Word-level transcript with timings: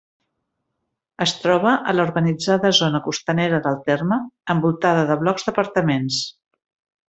Es 1.25 1.33
troba 1.41 1.73
a 1.91 1.93
la 1.97 2.05
urbanitzada 2.07 2.73
zona 2.79 3.03
costanera 3.09 3.61
del 3.69 3.79
terme, 3.93 4.21
envoltada 4.57 5.07
de 5.13 5.23
blocs 5.23 5.49
d’apartaments. 5.51 6.23